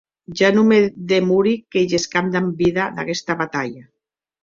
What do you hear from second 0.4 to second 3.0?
non demori que gescam damb vida